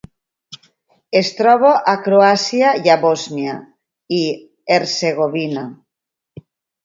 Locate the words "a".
1.91-1.93, 2.93-2.97